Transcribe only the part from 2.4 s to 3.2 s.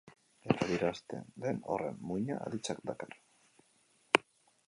aditzak dakar.